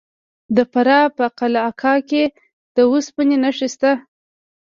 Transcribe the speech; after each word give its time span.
د 0.55 0.57
فراه 0.71 1.07
په 1.17 1.25
قلعه 1.39 1.71
کاه 1.81 1.99
کې 2.09 2.23
د 2.75 2.77
وسپنې 2.91 3.37
نښې 3.43 3.67
شته. 3.73 3.91